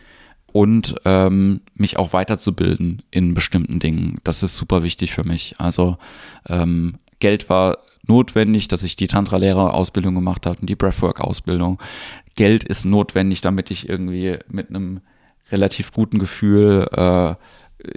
und 0.52 0.96
ähm, 1.06 1.62
mich 1.76 1.98
auch 1.98 2.14
weiterzubilden 2.14 3.02
in 3.12 3.34
bestimmten 3.34 3.80
Dingen. 3.80 4.20
Das 4.24 4.44
ist 4.44 4.56
super 4.56 4.84
wichtig 4.84 5.14
für 5.14 5.24
mich. 5.24 5.56
Also 5.60 5.98
ähm, 6.48 6.96
Geld 7.20 7.50
war 7.50 7.80
notwendig, 8.08 8.68
dass 8.68 8.84
ich 8.84 8.96
die 8.96 9.08
Tantra-Lehrer-Ausbildung 9.08 10.16
gemacht 10.16 10.46
habe 10.46 10.58
und 10.60 10.70
die 10.70 10.76
Breathwork-Ausbildung. 10.76 11.80
Geld 12.36 12.64
ist 12.64 12.86
notwendig, 12.86 13.42
damit 13.42 13.72
ich 13.72 13.88
irgendwie 13.88 14.38
mit 14.50 14.70
einem 14.70 15.02
relativ 15.52 15.92
guten 15.92 16.20
Gefühl 16.20 16.88
äh, 16.92 17.36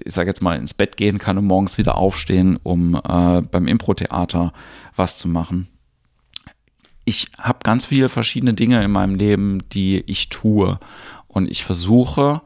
ich 0.05 0.14
sage 0.14 0.28
jetzt 0.28 0.43
mal, 0.43 0.57
ins 0.57 0.75
Bett 0.75 0.97
gehen 0.97 1.19
kann 1.19 1.38
und 1.38 1.47
morgens 1.47 1.78
wieder 1.78 1.97
aufstehen, 1.97 2.59
um 2.62 2.95
äh, 2.95 3.43
beim 3.43 3.69
Impro-Theater 3.69 4.52
was 4.95 5.19
zu 5.19 5.28
machen. 5.28 5.69
Ich 7.05 7.28
habe 7.38 7.59
ganz 7.62 7.87
viele 7.87 8.09
verschiedene 8.09 8.55
Dinge 8.55 8.83
in 8.83 8.90
meinem 8.90 9.14
Leben, 9.14 9.62
die 9.71 10.02
ich 10.07 10.28
tue. 10.28 10.78
Und 11.28 11.50
ich 11.50 11.64
versuche, 11.64 12.43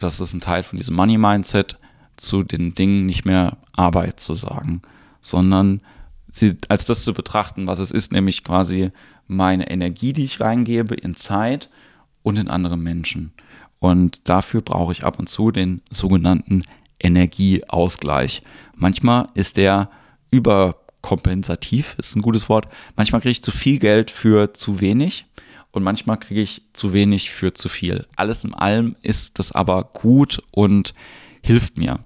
das 0.00 0.20
ist 0.20 0.34
ein 0.34 0.40
Teil 0.40 0.62
von 0.62 0.78
diesem 0.78 0.96
Money-Mindset, 0.96 1.78
zu 2.16 2.42
den 2.42 2.74
Dingen 2.74 3.06
nicht 3.06 3.24
mehr 3.24 3.58
Arbeit 3.72 4.20
zu 4.20 4.34
sagen, 4.34 4.82
sondern 5.20 5.82
sie 6.32 6.56
als 6.68 6.84
das 6.84 7.04
zu 7.04 7.12
betrachten, 7.12 7.66
was 7.66 7.78
es 7.78 7.90
ist, 7.90 8.12
nämlich 8.12 8.42
quasi 8.42 8.90
meine 9.26 9.70
Energie, 9.70 10.12
die 10.12 10.24
ich 10.24 10.40
reingebe 10.40 10.94
in 10.94 11.14
Zeit 11.14 11.70
und 12.22 12.38
in 12.38 12.48
andere 12.48 12.76
Menschen. 12.76 13.32
Und 13.78 14.28
dafür 14.28 14.62
brauche 14.62 14.92
ich 14.92 15.04
ab 15.04 15.18
und 15.18 15.28
zu 15.28 15.50
den 15.50 15.82
sogenannten 15.90 16.62
Energieausgleich. 16.98 18.42
Manchmal 18.74 19.28
ist 19.34 19.56
der 19.56 19.90
überkompensativ, 20.30 21.94
ist 21.98 22.16
ein 22.16 22.22
gutes 22.22 22.48
Wort. 22.48 22.68
Manchmal 22.96 23.20
kriege 23.20 23.32
ich 23.32 23.42
zu 23.42 23.52
viel 23.52 23.78
Geld 23.78 24.10
für 24.10 24.54
zu 24.54 24.80
wenig 24.80 25.26
und 25.72 25.82
manchmal 25.82 26.18
kriege 26.18 26.40
ich 26.40 26.62
zu 26.72 26.92
wenig 26.92 27.30
für 27.30 27.52
zu 27.52 27.68
viel. 27.68 28.06
Alles 28.16 28.44
in 28.44 28.54
allem 28.54 28.96
ist 29.02 29.38
das 29.38 29.52
aber 29.52 29.84
gut 29.84 30.42
und 30.50 30.94
hilft 31.42 31.76
mir. 31.76 32.00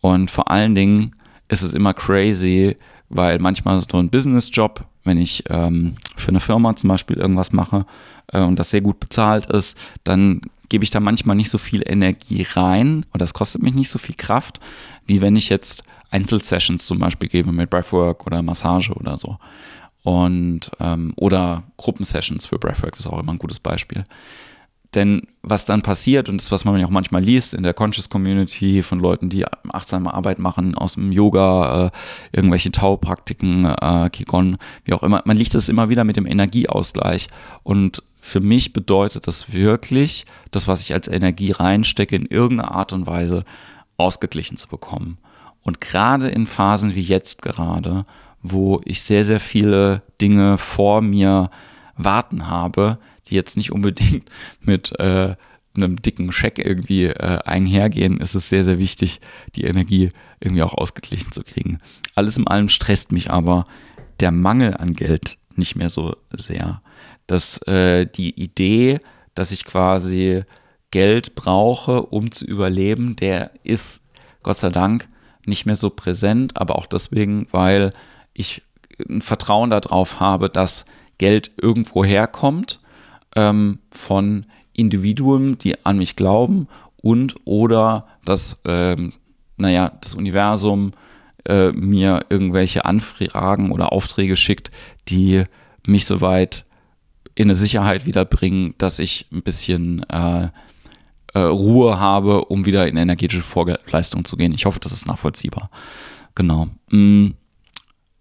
Und 0.00 0.30
vor 0.30 0.50
allen 0.50 0.74
Dingen 0.74 1.16
ist 1.48 1.62
es 1.62 1.74
immer 1.74 1.92
crazy, 1.92 2.76
weil 3.08 3.38
manchmal 3.38 3.80
so 3.80 3.98
ein 3.98 4.10
Business-Job, 4.10 4.84
wenn 5.06 5.18
ich 5.18 5.44
ähm, 5.48 5.96
für 6.16 6.28
eine 6.28 6.40
Firma 6.40 6.74
zum 6.76 6.88
Beispiel 6.88 7.16
irgendwas 7.16 7.52
mache 7.52 7.86
äh, 8.32 8.40
und 8.40 8.58
das 8.58 8.70
sehr 8.70 8.80
gut 8.80 9.00
bezahlt 9.00 9.46
ist, 9.46 9.78
dann 10.04 10.40
gebe 10.68 10.84
ich 10.84 10.90
da 10.90 11.00
manchmal 11.00 11.36
nicht 11.36 11.50
so 11.50 11.58
viel 11.58 11.82
Energie 11.84 12.46
rein 12.54 13.06
oder 13.14 13.24
es 13.24 13.34
kostet 13.34 13.62
mich 13.62 13.74
nicht 13.74 13.88
so 13.88 13.98
viel 13.98 14.16
Kraft, 14.16 14.60
wie 15.06 15.20
wenn 15.20 15.36
ich 15.36 15.48
jetzt 15.48 15.84
Einzelsessions 16.10 16.86
zum 16.86 16.98
Beispiel 16.98 17.28
gebe 17.28 17.52
mit 17.52 17.70
Breathwork 17.70 18.26
oder 18.26 18.42
Massage 18.42 18.92
oder 18.92 19.16
so. 19.16 19.38
Und 20.02 20.70
ähm, 20.78 21.14
oder 21.16 21.64
Gruppensessions 21.76 22.46
für 22.46 22.58
Breathwork, 22.58 22.92
das 22.92 23.06
ist 23.06 23.12
auch 23.12 23.18
immer 23.18 23.32
ein 23.32 23.38
gutes 23.38 23.58
Beispiel. 23.58 24.04
Denn 24.96 25.20
was 25.42 25.66
dann 25.66 25.82
passiert 25.82 26.30
und 26.30 26.40
das, 26.40 26.50
was 26.50 26.64
man 26.64 26.80
ja 26.80 26.86
auch 26.86 26.90
manchmal 26.90 27.22
liest 27.22 27.52
in 27.52 27.62
der 27.62 27.74
Conscious 27.74 28.08
Community 28.08 28.82
von 28.82 28.98
Leuten, 28.98 29.28
die 29.28 29.44
achtsame 29.70 30.12
Arbeit 30.12 30.38
machen, 30.38 30.74
aus 30.74 30.94
dem 30.94 31.12
Yoga, 31.12 31.86
äh, 31.86 31.90
irgendwelche 32.32 32.72
Tau-Praktiken, 32.72 33.66
äh, 33.66 34.08
Qigong, 34.10 34.56
wie 34.84 34.94
auch 34.94 35.02
immer, 35.02 35.22
man 35.26 35.36
liest 35.36 35.54
es 35.54 35.68
immer 35.68 35.90
wieder 35.90 36.04
mit 36.04 36.16
dem 36.16 36.26
Energieausgleich. 36.26 37.28
Und 37.62 38.02
für 38.20 38.40
mich 38.40 38.72
bedeutet 38.72 39.26
das 39.26 39.52
wirklich, 39.52 40.24
das, 40.50 40.66
was 40.66 40.82
ich 40.82 40.94
als 40.94 41.08
Energie 41.08 41.52
reinstecke, 41.52 42.16
in 42.16 42.24
irgendeiner 42.24 42.72
Art 42.72 42.94
und 42.94 43.06
Weise 43.06 43.44
ausgeglichen 43.98 44.56
zu 44.56 44.66
bekommen. 44.66 45.18
Und 45.62 45.82
gerade 45.82 46.28
in 46.28 46.46
Phasen 46.46 46.94
wie 46.94 47.02
jetzt 47.02 47.42
gerade, 47.42 48.06
wo 48.42 48.80
ich 48.86 49.02
sehr, 49.02 49.26
sehr 49.26 49.40
viele 49.40 50.02
Dinge 50.22 50.56
vor 50.56 51.02
mir 51.02 51.50
warten 51.96 52.48
habe, 52.48 52.98
die 53.28 53.34
jetzt 53.34 53.56
nicht 53.56 53.72
unbedingt 53.72 54.28
mit 54.60 54.98
äh, 54.98 55.36
einem 55.76 56.00
dicken 56.00 56.32
Scheck 56.32 56.58
irgendwie 56.58 57.06
äh, 57.06 57.38
einhergehen, 57.44 58.18
ist 58.18 58.34
es 58.34 58.48
sehr, 58.48 58.64
sehr 58.64 58.78
wichtig, 58.78 59.20
die 59.54 59.64
Energie 59.64 60.10
irgendwie 60.40 60.62
auch 60.62 60.74
ausgeglichen 60.74 61.32
zu 61.32 61.42
kriegen. 61.42 61.78
Alles 62.14 62.36
in 62.36 62.46
allem 62.46 62.68
stresst 62.68 63.12
mich 63.12 63.30
aber 63.30 63.66
der 64.20 64.30
Mangel 64.30 64.76
an 64.76 64.94
Geld 64.94 65.38
nicht 65.54 65.76
mehr 65.76 65.90
so 65.90 66.16
sehr. 66.32 66.82
Dass 67.26 67.58
äh, 67.66 68.06
die 68.06 68.40
Idee, 68.40 69.00
dass 69.34 69.52
ich 69.52 69.64
quasi 69.64 70.42
Geld 70.90 71.34
brauche, 71.34 72.02
um 72.02 72.30
zu 72.30 72.44
überleben, 72.44 73.16
der 73.16 73.50
ist 73.64 74.04
Gott 74.42 74.58
sei 74.58 74.70
Dank 74.70 75.08
nicht 75.44 75.66
mehr 75.66 75.76
so 75.76 75.90
präsent, 75.90 76.56
aber 76.56 76.76
auch 76.76 76.86
deswegen, 76.86 77.46
weil 77.50 77.92
ich 78.32 78.62
ein 79.08 79.22
Vertrauen 79.22 79.70
darauf 79.70 80.20
habe, 80.20 80.48
dass 80.48 80.84
Geld 81.18 81.50
irgendwo 81.60 82.04
herkommt 82.04 82.78
ähm, 83.36 83.78
von 83.92 84.46
Individuen, 84.72 85.58
die 85.58 85.84
an 85.84 85.98
mich 85.98 86.16
glauben 86.16 86.66
und 86.96 87.36
oder 87.44 88.06
dass, 88.24 88.58
ähm, 88.64 89.12
naja, 89.56 89.92
das 90.00 90.14
Universum 90.14 90.92
äh, 91.46 91.70
mir 91.70 92.26
irgendwelche 92.28 92.84
Anfragen 92.84 93.70
oder 93.70 93.92
Aufträge 93.92 94.36
schickt, 94.36 94.70
die 95.08 95.44
mich 95.86 96.06
soweit 96.06 96.64
in 97.36 97.46
eine 97.46 97.54
Sicherheit 97.54 98.06
wieder 98.06 98.24
bringen, 98.24 98.74
dass 98.78 98.98
ich 98.98 99.26
ein 99.30 99.42
bisschen 99.42 100.02
äh, 100.08 100.48
äh, 101.34 101.38
Ruhe 101.38 102.00
habe, 102.00 102.46
um 102.46 102.64
wieder 102.64 102.88
in 102.88 102.96
energetische 102.96 103.42
Vorleistung 103.42 104.24
zu 104.24 104.36
gehen. 104.36 104.52
Ich 104.52 104.64
hoffe, 104.66 104.80
das 104.80 104.92
ist 104.92 105.06
nachvollziehbar. 105.06 105.70
Genau. 106.34 106.68
Mm. 106.90 107.28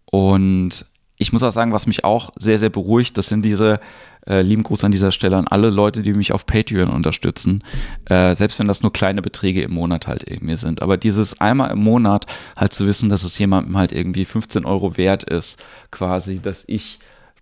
Und 0.06 0.86
ich 1.18 1.32
muss 1.34 1.44
auch 1.44 1.52
sagen, 1.52 1.72
was 1.72 1.88
mich 1.88 2.04
auch 2.04 2.32
sehr, 2.36 2.58
sehr 2.58 2.70
beruhigt, 2.70 3.18
das 3.18 3.28
sind 3.28 3.44
diese 3.44 3.80
äh, 4.28 4.42
lieben 4.42 4.64
Gruß 4.64 4.84
an 4.84 4.92
dieser 4.92 5.12
Stelle 5.12 5.38
an 5.38 5.48
alle 5.48 5.70
Leute, 5.70 6.02
die 6.02 6.14
mich 6.14 6.32
auf 6.32 6.46
Patreon 6.46 6.90
unterstützen. 6.90 7.64
Äh, 8.06 8.36
selbst 8.36 8.60
wenn 8.60 8.68
das 8.68 8.82
nur 8.82 8.94
kleine 8.94 9.22
Beträge 9.22 9.62
im 9.62 9.74
Monat 9.74 10.08
halt 10.08 10.30
irgendwie 10.30 10.58
sind. 10.58 10.82
Aber 10.82 10.98
dieses 10.98 11.40
einmal 11.42 11.72
im 11.72 11.84
Monat 11.84 12.26
halt 12.56 12.74
zu 12.74 12.88
wissen, 12.88 13.10
dass 13.10 13.24
es 13.24 13.38
jemandem 13.38 13.78
halt 13.78 13.92
irgendwie 13.92 14.26
15 14.26 14.66
Euro 14.66 14.98
wert 14.98 15.24
ist, 15.24 15.64
quasi, 15.92 16.40
dass 16.40 16.64
ich 16.68 17.00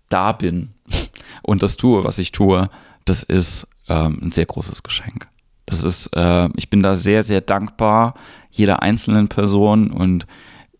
da 0.08 0.32
bin 0.32 0.70
und 1.42 1.62
das 1.62 1.76
tue, 1.76 2.04
was 2.04 2.18
ich 2.18 2.32
tue, 2.32 2.68
das 3.04 3.22
ist 3.22 3.66
ähm, 3.88 4.18
ein 4.22 4.32
sehr 4.32 4.46
großes 4.46 4.82
Geschenk. 4.82 5.28
Das 5.66 5.82
ist, 5.82 6.10
äh, 6.14 6.48
ich 6.56 6.68
bin 6.70 6.82
da 6.82 6.94
sehr, 6.94 7.22
sehr 7.22 7.40
dankbar 7.40 8.14
jeder 8.50 8.82
einzelnen 8.82 9.28
Person 9.28 9.90
und 9.90 10.26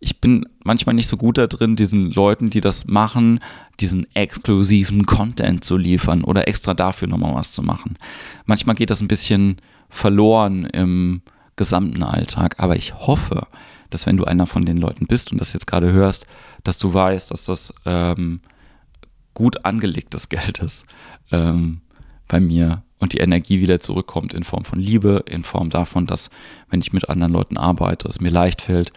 ich 0.04 0.20
bin 0.20 0.46
manchmal 0.62 0.94
nicht 0.94 1.08
so 1.08 1.16
gut 1.16 1.38
da 1.38 1.46
drin, 1.46 1.76
diesen 1.76 2.10
Leuten, 2.10 2.50
die 2.50 2.60
das 2.60 2.86
machen, 2.86 3.40
diesen 3.80 4.06
exklusiven 4.14 5.06
Content 5.06 5.64
zu 5.64 5.78
liefern 5.78 6.22
oder 6.22 6.46
extra 6.46 6.74
dafür 6.74 7.08
nochmal 7.08 7.34
was 7.34 7.52
zu 7.52 7.62
machen. 7.62 7.96
Manchmal 8.44 8.76
geht 8.76 8.90
das 8.90 9.00
ein 9.00 9.08
bisschen 9.08 9.56
verloren 9.88 10.66
im 10.66 11.22
gesamten 11.56 12.02
Alltag, 12.02 12.56
aber 12.58 12.76
ich 12.76 12.92
hoffe, 12.94 13.46
dass 13.88 14.04
wenn 14.04 14.18
du 14.18 14.24
einer 14.24 14.46
von 14.46 14.66
den 14.66 14.76
Leuten 14.76 15.06
bist 15.06 15.32
und 15.32 15.40
das 15.40 15.54
jetzt 15.54 15.66
gerade 15.66 15.90
hörst, 15.90 16.26
dass 16.64 16.78
du 16.78 16.92
weißt, 16.92 17.30
dass 17.30 17.46
das 17.46 17.72
ähm, 17.86 18.40
gut 19.32 19.64
angelegtes 19.64 20.28
Geld 20.28 20.58
ist 20.58 20.84
ähm, 21.32 21.80
bei 22.28 22.40
mir 22.40 22.82
und 22.98 23.14
die 23.14 23.18
Energie 23.18 23.60
wieder 23.60 23.80
zurückkommt 23.80 24.34
in 24.34 24.44
Form 24.44 24.66
von 24.66 24.78
Liebe, 24.78 25.24
in 25.26 25.44
Form 25.44 25.70
davon, 25.70 26.04
dass 26.04 26.28
wenn 26.68 26.80
ich 26.80 26.92
mit 26.92 27.08
anderen 27.08 27.32
Leuten 27.32 27.56
arbeite, 27.56 28.06
es 28.06 28.20
mir 28.20 28.30
leicht 28.30 28.60
fällt, 28.60 28.92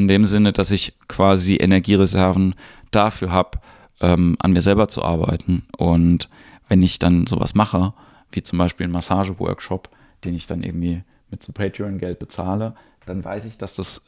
in 0.00 0.08
dem 0.08 0.24
Sinne, 0.24 0.52
dass 0.52 0.70
ich 0.70 0.94
quasi 1.08 1.56
Energiereserven 1.56 2.54
dafür 2.90 3.30
habe, 3.30 3.58
ähm, 4.00 4.36
an 4.40 4.52
mir 4.52 4.60
selber 4.60 4.88
zu 4.88 5.02
arbeiten. 5.02 5.64
Und 5.76 6.28
wenn 6.68 6.82
ich 6.82 6.98
dann 6.98 7.26
sowas 7.26 7.54
mache, 7.54 7.92
wie 8.30 8.42
zum 8.42 8.58
Beispiel 8.58 8.84
einen 8.84 8.92
Massage-Workshop, 8.92 9.88
den 10.24 10.34
ich 10.34 10.46
dann 10.46 10.62
irgendwie 10.62 11.02
mit 11.30 11.42
so 11.42 11.52
Patreon-Geld 11.52 12.18
bezahle, 12.18 12.74
dann 13.06 13.24
weiß 13.24 13.44
ich, 13.46 13.58
dass 13.58 13.74
das 13.74 14.02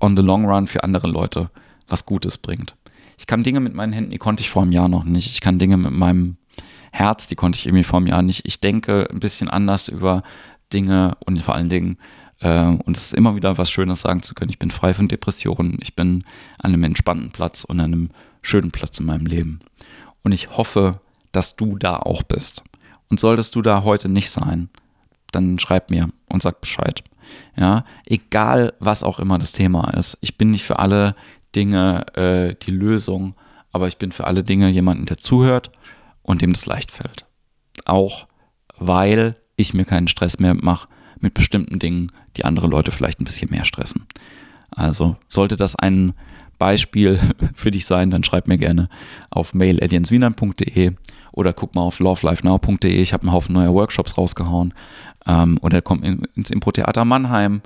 on 0.00 0.16
the 0.16 0.22
long 0.22 0.46
run 0.46 0.66
für 0.66 0.82
andere 0.82 1.08
Leute 1.08 1.50
was 1.88 2.06
Gutes 2.06 2.38
bringt. 2.38 2.74
Ich 3.18 3.26
kann 3.26 3.42
Dinge 3.42 3.60
mit 3.60 3.74
meinen 3.74 3.92
Händen, 3.92 4.10
die 4.10 4.18
konnte 4.18 4.42
ich 4.42 4.50
vor 4.50 4.62
einem 4.62 4.72
Jahr 4.72 4.88
noch 4.88 5.04
nicht. 5.04 5.30
Ich 5.30 5.40
kann 5.40 5.58
Dinge 5.58 5.76
mit 5.76 5.92
meinem 5.92 6.36
Herz, 6.90 7.26
die 7.26 7.36
konnte 7.36 7.58
ich 7.58 7.66
irgendwie 7.66 7.84
vor 7.84 7.98
einem 7.98 8.06
Jahr 8.06 8.22
nicht. 8.22 8.46
Ich 8.46 8.60
denke 8.60 9.08
ein 9.10 9.20
bisschen 9.20 9.48
anders 9.48 9.88
über 9.88 10.22
Dinge 10.72 11.16
und 11.26 11.40
vor 11.40 11.54
allen 11.54 11.68
Dingen 11.68 11.98
und 12.42 12.96
es 12.96 13.06
ist 13.06 13.14
immer 13.14 13.36
wieder 13.36 13.58
was 13.58 13.70
Schönes 13.70 14.00
sagen 14.00 14.22
zu 14.22 14.34
können. 14.34 14.50
Ich 14.50 14.58
bin 14.58 14.70
frei 14.70 14.94
von 14.94 15.08
Depressionen. 15.08 15.78
Ich 15.82 15.94
bin 15.94 16.24
an 16.58 16.72
einem 16.72 16.84
entspannten 16.84 17.30
Platz 17.30 17.64
und 17.64 17.80
an 17.80 17.92
einem 17.92 18.10
schönen 18.42 18.70
Platz 18.70 18.98
in 18.98 19.06
meinem 19.06 19.26
Leben. 19.26 19.60
Und 20.22 20.32
ich 20.32 20.56
hoffe, 20.56 21.00
dass 21.32 21.56
du 21.56 21.76
da 21.76 21.96
auch 21.96 22.22
bist. 22.22 22.62
Und 23.08 23.20
solltest 23.20 23.54
du 23.54 23.62
da 23.62 23.84
heute 23.84 24.08
nicht 24.08 24.30
sein, 24.30 24.70
dann 25.32 25.58
schreib 25.58 25.90
mir 25.90 26.08
und 26.28 26.42
sag 26.42 26.60
Bescheid. 26.60 27.02
Ja, 27.56 27.84
egal 28.06 28.72
was 28.80 29.02
auch 29.02 29.18
immer 29.18 29.38
das 29.38 29.52
Thema 29.52 29.90
ist. 29.94 30.18
Ich 30.20 30.38
bin 30.38 30.50
nicht 30.50 30.64
für 30.64 30.78
alle 30.78 31.14
Dinge 31.54 32.06
äh, 32.16 32.54
die 32.54 32.70
Lösung, 32.70 33.34
aber 33.70 33.86
ich 33.86 33.98
bin 33.98 34.12
für 34.12 34.26
alle 34.26 34.42
Dinge 34.42 34.68
jemanden, 34.68 35.06
der 35.06 35.18
zuhört 35.18 35.70
und 36.22 36.42
dem 36.42 36.52
das 36.52 36.66
leicht 36.66 36.90
fällt. 36.90 37.26
Auch 37.84 38.26
weil 38.78 39.36
ich 39.56 39.74
mir 39.74 39.84
keinen 39.84 40.08
Stress 40.08 40.38
mehr 40.38 40.54
mache 40.54 40.88
mit 41.20 41.34
bestimmten 41.34 41.78
Dingen, 41.78 42.12
die 42.36 42.44
andere 42.44 42.66
Leute 42.66 42.90
vielleicht 42.90 43.20
ein 43.20 43.24
bisschen 43.24 43.50
mehr 43.50 43.64
stressen. 43.64 44.06
Also 44.70 45.16
sollte 45.28 45.56
das 45.56 45.76
ein 45.76 46.12
Beispiel 46.58 47.18
für 47.54 47.70
dich 47.70 47.86
sein, 47.86 48.10
dann 48.10 48.24
schreib 48.24 48.46
mir 48.46 48.58
gerne 48.58 48.88
auf 49.30 49.54
mail.jenswienern.de 49.54 50.92
oder 51.32 51.52
guck 51.52 51.74
mal 51.74 51.82
auf 51.82 51.98
lovelifenow.de. 51.98 53.00
Ich 53.00 53.12
habe 53.12 53.24
einen 53.24 53.32
Haufen 53.32 53.54
neuer 53.54 53.74
Workshops 53.74 54.16
rausgehauen. 54.16 54.74
Ähm, 55.26 55.58
oder 55.60 55.82
komm 55.82 56.02
in, 56.02 56.22
ins 56.34 56.50
Impro-Theater 56.50 57.04
Mannheim, 57.04 57.62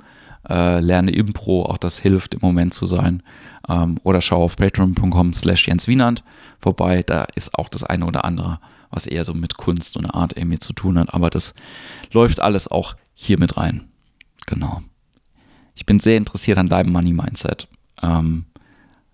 äh, 0.49 0.79
lerne 0.79 1.11
Impro, 1.11 1.63
auch 1.63 1.77
das 1.77 1.99
hilft 1.99 2.33
im 2.35 2.41
Moment 2.41 2.73
zu 2.73 2.85
sein. 2.85 3.23
Ähm, 3.67 3.97
oder 4.03 4.21
schau 4.21 4.43
auf 4.43 4.55
patreon.com 4.55 5.33
slash 5.33 5.67
jenswienand 5.67 6.23
vorbei, 6.59 7.03
da 7.03 7.25
ist 7.35 7.55
auch 7.55 7.69
das 7.69 7.83
eine 7.83 8.05
oder 8.05 8.25
andere, 8.25 8.59
was 8.91 9.07
eher 9.07 9.23
so 9.23 9.33
mit 9.33 9.57
Kunst 9.57 9.97
und 9.97 10.05
Art 10.05 10.37
irgendwie 10.37 10.59
zu 10.59 10.73
tun 10.73 10.99
hat. 10.99 11.13
Aber 11.13 11.29
das 11.29 11.53
läuft 12.11 12.39
alles 12.39 12.67
auch 12.67 12.95
hier 13.15 13.39
mit 13.39 13.57
rein. 13.57 13.89
Genau. 14.45 14.83
Ich 15.73 15.85
bin 15.85 15.99
sehr 15.99 16.17
interessiert 16.17 16.57
an 16.57 16.67
deinem 16.67 16.91
Money 16.91 17.13
Mindset. 17.13 17.67
Ähm, 18.01 18.45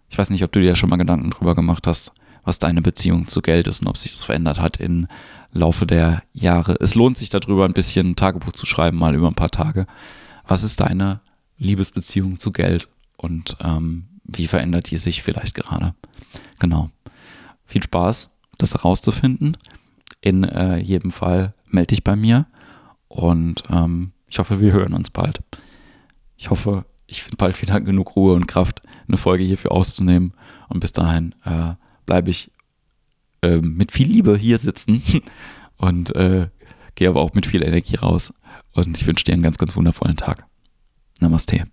ich 0.10 0.18
weiß 0.18 0.30
nicht, 0.30 0.44
ob 0.44 0.52
du 0.52 0.60
dir 0.60 0.76
schon 0.76 0.90
mal 0.90 0.98
Gedanken 0.98 1.30
drüber 1.30 1.56
gemacht 1.56 1.88
hast, 1.88 2.12
was 2.44 2.60
deine 2.60 2.82
Beziehung 2.82 3.28
zu 3.28 3.42
Geld 3.42 3.68
ist 3.68 3.82
und 3.82 3.88
ob 3.88 3.98
sich 3.98 4.12
das 4.12 4.24
verändert 4.24 4.60
hat 4.60 4.78
im 4.78 5.08
Laufe 5.54 5.86
der 5.86 6.24
Jahre. 6.34 6.76
Es 6.80 6.96
lohnt 6.96 7.18
sich 7.18 7.30
darüber 7.30 7.66
ein 7.66 7.74
bisschen 7.74 8.12
ein 8.12 8.16
Tagebuch 8.16 8.52
zu 8.52 8.66
schreiben, 8.66 8.98
mal 8.98 9.16
über 9.16 9.28
ein 9.28 9.36
paar 9.36 9.50
Tage. 9.50 9.88
Was 10.48 10.64
ist 10.64 10.80
deine 10.82 11.22
Liebesbeziehung 11.58 12.40
zu 12.40 12.52
Geld 12.52 12.88
und 13.16 13.56
ähm, 13.62 14.08
wie 14.24 14.48
verändert 14.48 14.90
die 14.92 14.98
sich 14.98 15.24
vielleicht 15.24 15.56
gerade? 15.56 15.94
Genau. 16.60 16.90
Viel 17.66 17.84
Spaß, 17.84 18.32
das 18.58 18.74
herauszufinden. 18.74 19.58
In 20.20 20.44
äh, 20.44 20.78
jedem 20.78 21.12
Fall 21.12 21.54
melde 21.68 21.88
dich 21.88 22.04
bei 22.04 22.16
mir 22.16 22.48
und 23.12 23.64
ähm, 23.70 24.12
ich 24.28 24.40
hoffe, 24.40 24.62
wir 24.62 24.72
hören 24.72 24.94
uns 24.94 25.10
bald. 25.10 25.42
Ich 26.38 26.50
hoffe, 26.50 26.86
ich 27.08 27.24
finde 27.24 27.38
bald 27.38 27.62
wieder 27.62 27.82
genug 27.82 28.16
Ruhe 28.16 28.34
und 28.34 28.48
Kraft, 28.48 28.82
eine 29.08 29.18
Folge 29.18 29.44
hierfür 29.44 29.74
auszunehmen. 29.74 30.34
Und 30.70 30.80
bis 30.80 30.94
dahin 30.94 31.36
äh, 31.44 31.74
bleibe 32.06 32.30
ich 32.30 32.50
äh, 33.42 33.58
mit 33.58 33.92
viel 33.92 34.08
Liebe 34.08 34.38
hier 34.38 34.58
sitzen 34.58 35.04
und 35.78 36.16
äh, 36.16 36.48
gehe 36.96 37.10
aber 37.10 37.22
auch 37.22 37.34
mit 37.34 37.46
viel 37.46 37.64
Energie 37.64 37.98
raus. 37.98 38.34
Und 38.72 38.98
ich 38.98 39.06
wünsche 39.06 39.26
dir 39.26 39.34
einen 39.34 39.44
ganz, 39.44 39.58
ganz 39.58 39.76
wundervollen 39.76 40.16
Tag. 40.16 40.46
Namaste. 41.20 41.66